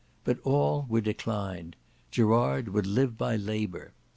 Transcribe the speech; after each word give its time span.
But 0.23 0.39
all 0.43 0.87
were 0.89 0.99
declined; 1.01 1.75
Gerard 2.09 2.69
would 2.69 2.87
live 2.87 3.19
by 3.19 3.35
labour. 3.35 3.93